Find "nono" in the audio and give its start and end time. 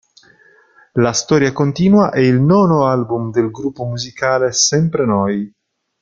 2.41-2.87